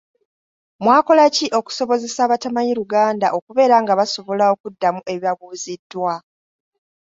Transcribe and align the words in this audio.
Mwakola 0.83 1.23
ki 1.35 1.45
okusobozesa 1.59 2.19
abatamanyi 2.23 2.71
Luganda 2.79 3.27
okubeera 3.37 3.75
nga 3.83 3.93
basobola 3.99 4.43
okuddamu 4.53 5.01
ebibabuuziddwa? 5.11 6.13